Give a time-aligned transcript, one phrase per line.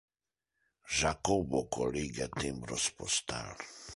[0.99, 3.55] Jacobo collige timbros postal.